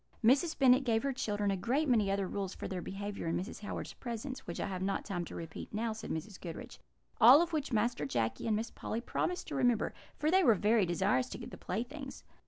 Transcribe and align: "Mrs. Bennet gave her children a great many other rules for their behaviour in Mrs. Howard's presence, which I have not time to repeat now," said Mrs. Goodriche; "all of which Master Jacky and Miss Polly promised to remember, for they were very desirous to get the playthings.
"Mrs. 0.25 0.57
Bennet 0.57 0.83
gave 0.83 1.03
her 1.03 1.13
children 1.13 1.51
a 1.51 1.55
great 1.55 1.87
many 1.87 2.09
other 2.09 2.27
rules 2.27 2.55
for 2.55 2.67
their 2.67 2.81
behaviour 2.81 3.27
in 3.27 3.37
Mrs. 3.37 3.59
Howard's 3.59 3.93
presence, 3.93 4.47
which 4.47 4.59
I 4.59 4.65
have 4.65 4.81
not 4.81 5.05
time 5.05 5.25
to 5.25 5.35
repeat 5.35 5.71
now," 5.75 5.93
said 5.93 6.09
Mrs. 6.09 6.41
Goodriche; 6.41 6.79
"all 7.19 7.39
of 7.39 7.53
which 7.53 7.71
Master 7.71 8.07
Jacky 8.07 8.47
and 8.47 8.55
Miss 8.55 8.71
Polly 8.71 8.99
promised 8.99 9.47
to 9.49 9.55
remember, 9.55 9.93
for 10.17 10.31
they 10.31 10.43
were 10.43 10.55
very 10.55 10.87
desirous 10.87 11.29
to 11.29 11.37
get 11.37 11.51
the 11.51 11.55
playthings. 11.59 12.23